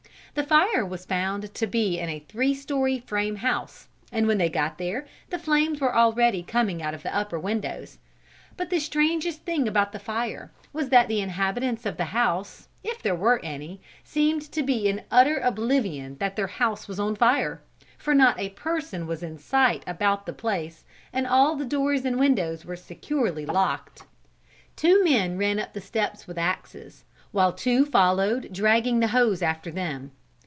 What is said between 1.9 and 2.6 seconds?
in a three